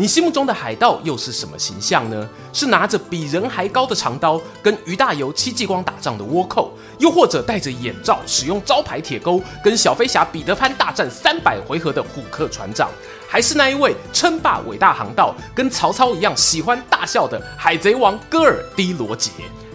[0.00, 2.26] 你心目中的海盗又是什么形象呢？
[2.54, 12.88] 是拿着比人还高的长刀，跟于大猷、戚继光打仗的倭寇，又或者戴着眼罩，使用招牌铁钩，跟小飞侠彼得潘大战三百回合的虎克船长，
[13.28, 19.30] 还是那一位称霸伟大航道，跟曹操一样喜欢大笑的海贼王戈尔迪罗杰？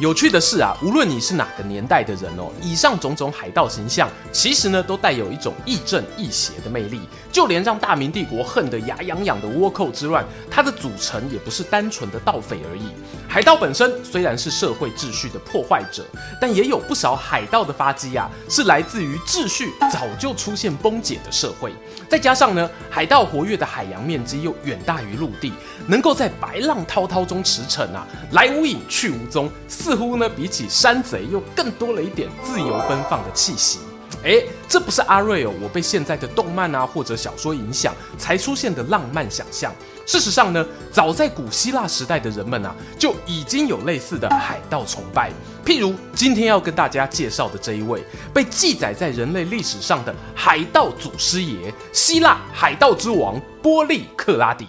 [0.00, 7.02] 有趣的是啊，无论你是哪个年代的人哦，以上种种海盗形象，其实呢都带有一种亦正亦邪的魅力。
[7.30, 12.84] 就连让大明帝国恨得牙痒痒的倭寇之乱，它的组成也不是单纯的盗匪而已。
[13.28, 16.02] 海盗本身虽然是社会秩序的破坏者，
[16.40, 21.74] 但也有不少海盗的发迹啊，是来自于秩序早就出现崩解的社会。
[22.08, 25.52] 再加上呢，海盗活跃的海洋面积又远大于陆地，
[25.86, 33.80] 能够在白浪滔滔中驰骋啊，来无影去无踪，四似乎呢比起山贼又更多了一点自由奔放的气息。
[34.22, 39.74] 诶，这不是阿瑞哦，我被现在的动漫啊或者小说影响才出现的浪漫想象。
[40.06, 45.32] 事实上呢，早在古希腊时代的人们啊，就已经有类似的海盗崇拜。
[45.64, 54.68] 譬如今天要跟大家介绍的这一位，被记载在人类历史上的海盗祖师爷——希腊海盗之王波利克拉底。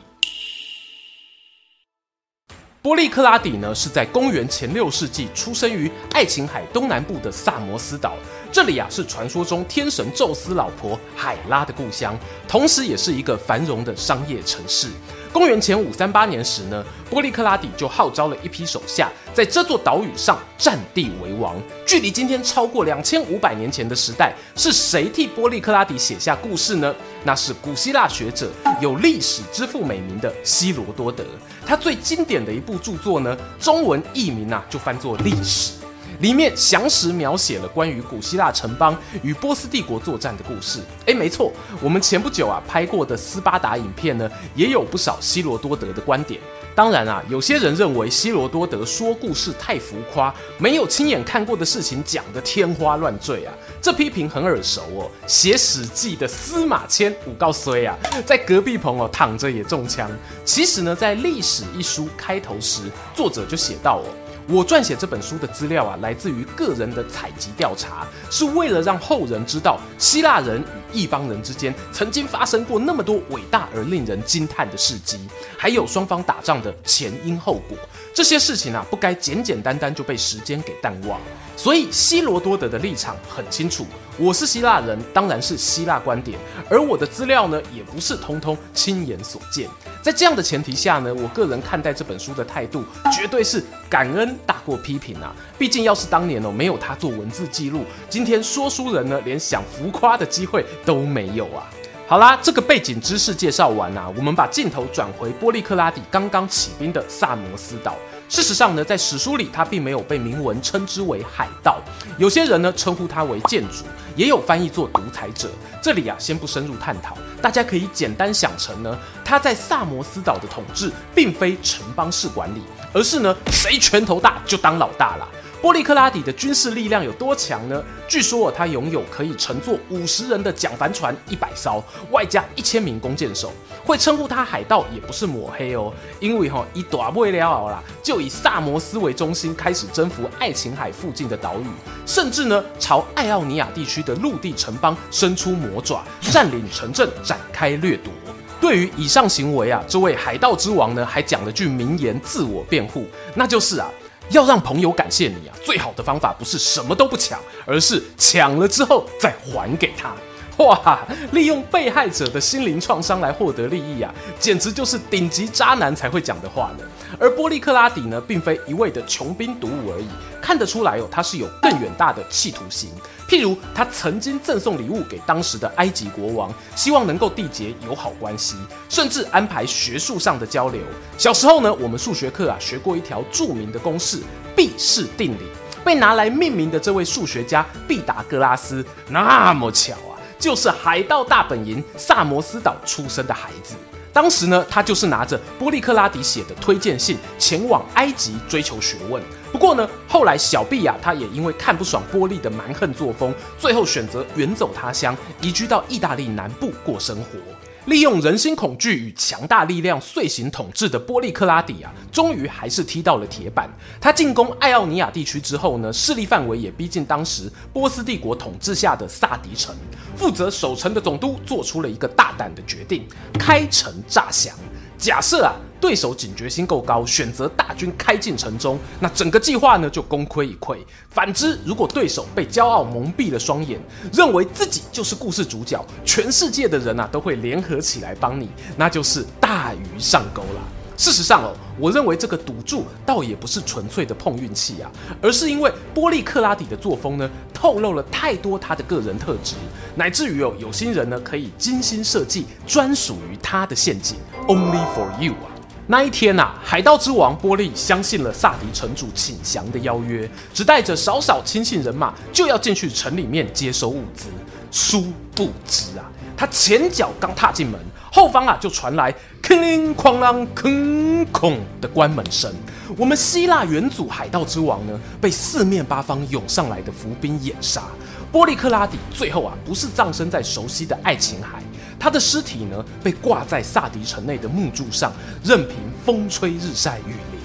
[2.83, 8.15] 波利克拉底呢，是在公元前六世纪出生于爱琴海东南部的萨摩斯岛。
[8.51, 14.87] 这里啊，是传说中天神宙斯老婆海拉的故乡，同时也是一个繁荣的商业城市。
[15.31, 21.55] 公元前五三八年时呢，波利克拉底就号召了一批手下，在这座岛屿上占地为王。
[21.85, 26.93] 距离今天超过两千五百年前的时代，是谁替波利克拉底写下故事呢？
[27.23, 28.51] 那是古希腊学者
[28.81, 31.23] 有“历史之父”美名的希罗多德。
[31.65, 35.73] 他最经典的一部著作呢，中文译名啊，就翻作《历史》。
[36.19, 40.79] 里面详实描写了关于古希腊城邦与波斯帝国作战的故事。
[41.05, 41.51] 诶，没错，
[41.81, 46.39] 我们前不久啊拍过的斯巴达影片呢，也有不少希罗多德的观点。
[46.73, 53.53] 当然啊，有些人认为希罗多德说故事太浮夸，没有亲眼看过的事情讲得天花乱坠啊。
[53.81, 60.09] 这批评很耳熟哦，写《史记》的司马迁五告衰啊，在隔壁棚哦躺着也中枪。
[60.45, 62.83] 其实呢，在《历史》一书开头时，
[63.13, 64.05] 作者就写到哦。
[64.47, 75.19] 我撰写这本书的资料啊，来自于个人的采集调查，是为了让后人知道希腊人与异邦人之间曾经发生过那么多伟大而令人惊叹的事迹，
[75.57, 77.77] 还有双方打仗的前因后果。
[78.13, 81.19] 这些事情啊，不该简简单单就被时间给淡忘。
[81.55, 83.85] 所以希罗多德的立场很清楚，
[84.17, 86.37] 我是希腊人，当然是希腊观点，
[86.69, 89.69] 而我的资料呢，也不是通通亲眼所见。
[90.01, 95.33] 在这样的前提下呢，我个人看待这本书的态度，绝对是感恩大过批评啊！
[95.57, 101.69] 毕竟要是当年哦，没有他做文字记录，今天说书人呢，连想浮夸的机会都没有啊！
[102.07, 107.95] 好啦，这个背景知识介绍完啊，我们把镜头转回波利克拉底刚刚起兵的萨摩斯岛。
[108.27, 111.79] 事实上呢，在史书里，他并没有被明文称之为海盗，
[112.17, 113.83] 有些人呢称呼他为舰主，
[114.15, 115.49] 也有翻译作独裁者。
[115.81, 122.61] 这里啊，先不深入探讨，大家可以简单想成呢，他在萨摩斯岛的统治，并非城邦式管理，
[122.93, 125.27] 而是呢，谁拳头大就当老大了。
[125.61, 127.83] 波利克拉底的军事力量有多强呢？
[128.07, 133.53] 据说他拥有可以乘坐五十人的蒋帆船一百艘，外加一千名弓箭手。
[133.85, 141.67] 会称呼他海盗也不是抹黑哦，因为哈一大不了啦，就以萨摩斯为中心开始征服爱琴海附近的岛屿，
[142.07, 148.11] 甚至呢朝爱奥尼亚地区的陆地城邦伸出魔爪，占领城镇展开掠夺。
[148.59, 153.87] 对于以上行为啊，这位海盗之王呢还讲了句名言自我辩护，那就是啊。
[154.31, 160.13] 要让朋友感谢你啊，最好的方法不是什么都不抢，而是抢了之后再还给他。
[160.61, 160.99] 哇，
[161.31, 166.83] 利用被害者的心灵创伤来获得利益啊，简直就是顶级渣男才会讲的话呢。
[167.19, 170.07] 而波利克拉底呢，并非一味的穷兵黩武而已，
[170.41, 172.91] 看得出来哦，他是有更远大的企图心。
[173.31, 178.57] 譬如，他曾经赠送礼物给当时的埃及国王，希望能够缔结友好关系，
[178.89, 180.81] 甚至安排学术上的交流。
[181.17, 184.19] 小时候呢，我们数学课啊学过一条著名的公式——
[184.53, 185.45] 毕氏定理，
[185.81, 193.75] 被拿来命名的这位数学家毕达哥拉斯，那么巧啊，就是海盗大本营萨摩斯岛出生的孩子。
[194.11, 199.23] 当时呢，他就是拿着波利克拉底写的推荐信前往埃及追求学问。
[199.61, 207.37] 不过呢，后来小毕亚他也因为看不爽波利的蛮横作风，最后选择远走他乡，移居到意大利南部过生活。
[207.85, 213.69] 利用人心恐惧与强大力量遂行统治的波利克拉底啊，终于还是踢到了铁板。
[213.99, 219.75] 他进攻爱奥尼亚地区之后呢，势力范围也逼近当时波斯帝国统治下的萨迪城。
[220.17, 224.55] 负责守城的总督做出了一个大胆的决定：开城诈降。
[225.01, 230.77] 假设啊，对手警觉心够高，选择大军开进城中，那整个计划呢就功亏一篑。
[231.09, 233.81] 反之，如果对手被骄傲蒙蔽了双眼，
[234.13, 240.61] 认为自己就是故事主角，全世界的人啊都会联合起来帮你，那就是大鱼上钩了。
[240.97, 249.55] 事实上哦，我认为这个赌注倒也不是纯粹的碰运气啊，而是因为波利克拉底的作风呢，透露了太多他的个人特质，
[249.95, 255.49] 乃至于哦，有心人呢可以精心设计专属于他的陷阱，Only for you 啊。
[255.87, 264.27] 那一天呐、啊，海盗之王波利相信了萨迪城主请降的邀约，只带着少少亲信人马就要进去城里面接收物资。
[264.71, 267.77] 殊不知啊，他前脚刚踏进门，
[268.09, 272.53] 后方啊就传来哐铃哐啷哐哐的关门声。
[272.95, 277.83] 我们希腊元祖海盗之王呢，被四面八方涌上来的伏兵掩杀。
[278.31, 281.61] 波利克拉底最后啊，不是葬身在熟悉的爱琴海。
[282.01, 287.39] 他的尸体呢，被挂在萨迪城内的木柱上，任凭风吹日晒雨淋。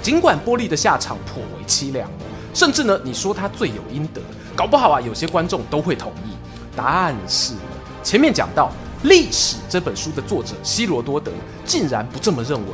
[0.00, 2.08] 尽管波利的下场颇为凄凉，
[2.54, 4.22] 甚至呢，你说他罪有应得，
[4.54, 6.30] 搞不好啊，有些观众都会同意。
[6.76, 7.60] 但是呢，
[8.04, 8.70] 前面讲到
[9.08, 11.32] 《历史》这本书的作者希罗多德
[11.64, 12.68] 竟然不这么认为。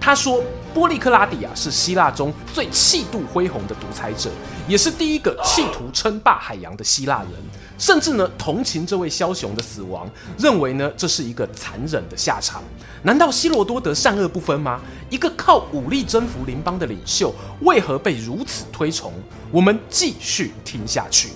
[0.00, 0.42] 他说，
[0.72, 4.30] 波利克拉底啊，是希腊中最气度恢宏的独裁者，
[4.66, 7.30] 也是第一个企图称霸海洋的希腊人。
[7.78, 10.08] 甚至呢，同情这位枭雄的死亡，
[10.38, 12.62] 认为呢，这是一个残忍的下场。
[13.02, 14.80] 难道希罗多德善恶不分吗？
[15.10, 19.12] 一个靠武力征服邻邦的领袖，为何被如此推崇？
[19.50, 21.30] 我们继续听下去。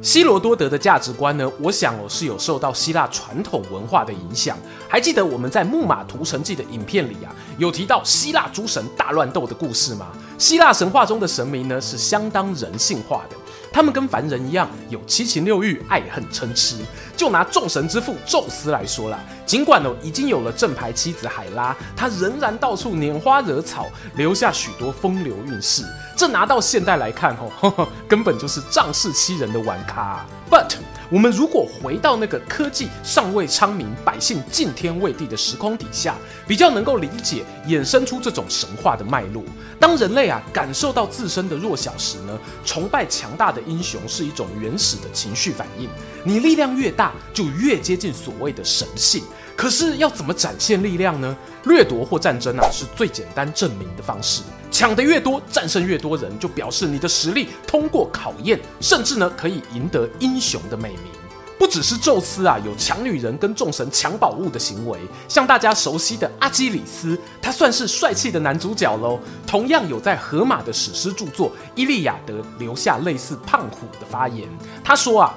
[0.00, 4.56] 希罗多德的价值观呢，我想哦是有受到希腊传统文化的影响。
[4.88, 10.06] 还记得我们在《木马屠城记》的影片里啊，有提到希腊诸神大乱斗的故事吗？
[10.38, 13.36] 希腊神话中的神明呢，是相当人性化的。
[13.72, 16.76] 他们跟凡人一样，有七情六欲、爱恨嗔痴。
[17.16, 23.86] 就拿众神之父宙斯来说啦，尽管哦已经有了正牌妻子海拉，他仍然到处拈花惹草，
[24.16, 25.84] 留下许多风流韵事。
[26.16, 30.24] 这拿到现代来看吼，根本就是仗势欺人的玩咖。
[30.50, 30.74] But
[31.10, 36.16] 我们如果回到那个科技尚未昌明、百姓敬天畏地的时空底下，
[36.46, 39.42] 比较能够理解衍生出这种神话的脉络。
[39.80, 45.88] 当人类啊感受到自身的弱小时呢，崇拜强大的英雄是一种原始的情绪反应。
[46.24, 49.24] 你力量越大，就越接近所谓的神性。
[49.56, 51.34] 可是要怎么展现力量呢？
[51.64, 54.42] 掠夺或战争啊，是最简单证明的方式。
[54.70, 61.12] 抢得越多，战胜越多人，就表示你的实力通过考验，甚至呢可以赢得英雄的美名。
[61.58, 64.98] 不只是宙斯啊，有抢女人跟众神抢宝物的行为，
[65.28, 69.18] 像大家熟悉的阿基里斯，他算是帅气的男主角喽。
[69.46, 74.48] 同样有在荷马的史诗著作《伊利亚德》留下类似胖虎的发言。
[74.84, 75.34] 他说啊。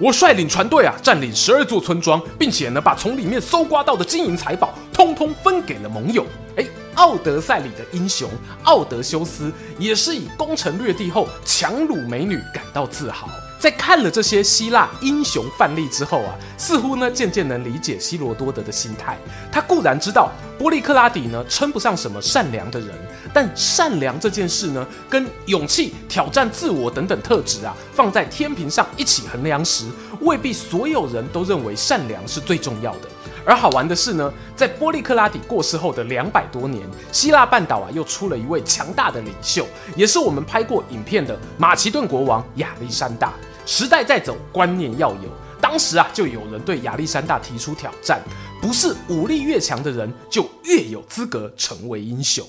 [0.00, 6.26] 我率领船队啊，占领十二座村庄，并且呢，把从里面搜刮到的金银财宝，通通分给了盟友。
[6.56, 8.28] 诶，奥德赛里的英雄
[8.64, 13.28] 奥德修斯，也是以攻城略地后强掳美女感到自豪。
[13.58, 19.16] 在看了这些希腊英雄范例之后啊，似乎呢渐渐能理解希罗多德的心态。
[19.50, 22.90] 他固然知道波利克拉底呢称不上什么善良的人，
[23.32, 29.86] 但善良这件事呢，跟勇气、挑战自我等等特质啊，放在天平上一起衡量时，
[30.20, 33.08] 未必所有人都认为善良是最重要的。
[33.46, 43.34] 而好玩的是呢，在波利克拉底过世后的两百多年，希腊半岛啊又出了一位强大的领袖，也是我们拍过影片的马其顿国王亚历山大。
[43.66, 45.30] 时代在走，观念要有。
[45.60, 48.20] 当时啊，就有人对亚历山大提出挑战：
[48.60, 52.46] 不是武力越强的人就越有资格成为英雄。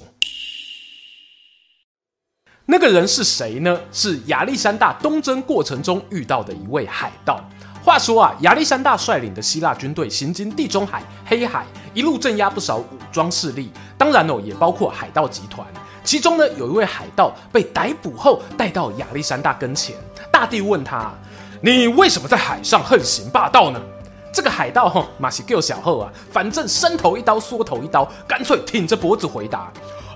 [2.65, 3.79] 那个人是谁呢？
[3.91, 7.39] 是亚历山大东征过程中遇到的一位海盗。
[7.85, 15.63] 话说啊，亚历山大率领的希腊军队行经地中海、黑海，一路镇压不少武装势力，当然哦，也包括海盗集团。
[16.03, 19.95] 其中呢，有一位海盗被逮捕后带到亚历山大跟前，
[20.31, 21.13] 大帝问他
[21.61, 23.79] ：“你为什么在海上横行霸道呢？”
[24.33, 29.71] 这个海盗吼马西 Q 小后啊，反正伸头一刀，缩头一刀，干脆挺着脖子回答：“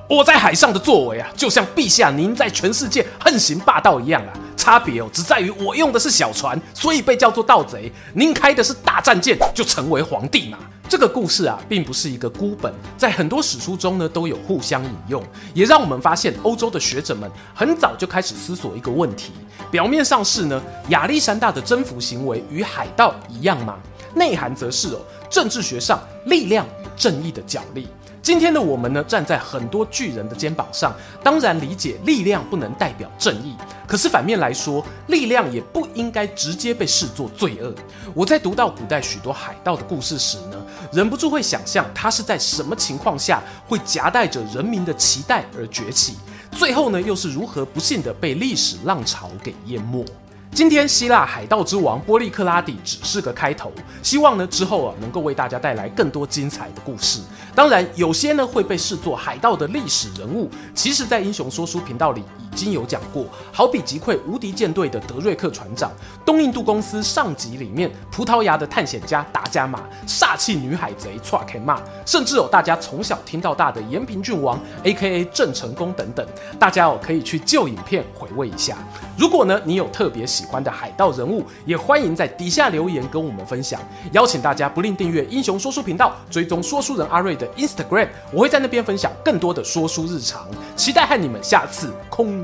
[0.09, 10.57] 我在海上的作为啊，就像陛下您在全世界横行霸道一样啊，差别哦只在于我用的是小船，所以被叫做盗贼；您开的是大战舰，就成为皇帝嘛。
[10.89, 15.23] 这个故事啊，并不是一个孤本，在很多史书中呢都有互相引用，
[15.53, 19.31] 也让我们发现欧洲的学者们很早就开始思索一个问题：
[19.69, 23.75] 表面上是呢，亚历山大的征服行为与海盗一样吗？
[24.15, 27.87] 内涵则是哦，政治学上力量与正义的角力。
[28.21, 33.55] 今天的我们呢，站在很多巨人的肩膀上，当然理解力量不能代表正义。
[33.87, 37.73] 可是反面来说，力量也不应该直接被视作罪恶。
[38.13, 40.57] 我在读到古代许多海盗的故事时呢，
[40.91, 46.17] 忍不住会想象他是在什么情况下会夹带着人民的期待而崛起，
[46.51, 50.05] 最后呢，又是如何不幸地被历史浪潮给淹没。
[50.51, 53.71] 今天希腊海盗之王波利克拉底只是个开头，
[54.03, 57.21] 希望呢之后啊能够为大家带来更多精彩的故事。
[57.55, 62.23] 当然，有些呢会被视作海盗的历史人物，其实在英雄说书频道里
[62.59, 65.91] 经有讲过，好比击溃无敌舰队的德瑞克船长，
[66.25, 76.27] 东印度公司上集里面葡萄牙的探险家达伽马，煞气女海贼 Truckema，甚至有大家从小听到大的延平郡王 A.K.A 郑成功等等，
[76.59, 78.77] 大家哦可以去旧影片回味一下。
[79.17, 83.79] 如果呢你有特别喜欢的海盗人物，也欢迎在底下留言跟我们分享。
[84.11, 90.47] 邀请大家不吝订阅英雄说书频道，追踪说书人阿瑞的 Instagram，我会在那边分享更多的说书日常。
[90.75, 92.43] 期待和你们下次空